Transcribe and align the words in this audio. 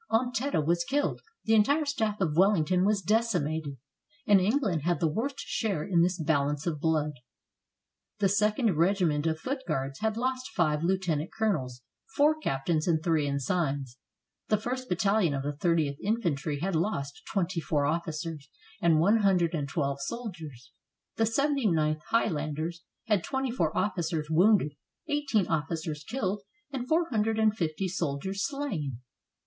Ompteda 0.09 0.65
was 0.65 0.83
killed, 0.83 1.21
the 1.43 1.53
entire 1.53 1.85
staff 1.85 2.19
of 2.19 2.35
Wellington 2.35 2.85
was 2.85 3.03
decimated, 3.03 3.77
and 4.25 4.41
Eng 4.41 4.57
land 4.61 4.81
had 4.81 4.99
the 4.99 5.07
worst 5.07 5.37
share 5.41 5.83
in 5.83 6.01
this 6.01 6.19
balance 6.19 6.65
of 6.65 6.79
blood. 6.79 7.11
The 8.17 8.25
2d 8.25 8.75
Regiment 8.75 9.27
of 9.27 9.37
foot 9.37 9.61
guards 9.67 9.99
had 9.99 10.17
lost 10.17 10.49
five 10.55 10.83
lieutenant 10.83 11.31
colonels, 11.31 11.83
four 12.15 12.35
captains 12.35 12.87
and 12.87 13.03
three 13.03 13.27
ensigns; 13.27 13.99
the 14.47 14.57
first 14.57 14.89
bat 14.89 14.97
talion 14.97 15.35
of 15.37 15.43
the 15.43 15.51
30th 15.55 15.97
Infantry 16.01 16.61
had 16.61 16.75
lost 16.75 17.21
twenty 17.31 17.59
four 17.61 17.85
officers 17.85 18.49
and 18.81 18.99
one 18.99 19.17
hundred 19.17 19.53
and 19.53 19.69
twelve 19.69 20.01
soldiers; 20.01 20.71
the 21.17 21.25
79th 21.25 22.01
High 22.09 22.27
landers 22.27 22.83
had 23.05 23.23
twenty 23.23 23.51
four 23.51 23.77
officers 23.77 24.31
wounded, 24.31 24.73
eighteen 25.07 25.45
officers 25.45 26.03
killed, 26.03 26.41
and 26.71 26.87
four 26.87 27.07
hundred 27.11 27.37
and 27.37 27.55
fifty 27.55 27.87
soldiers 27.87 28.43
slain. 28.47 29.01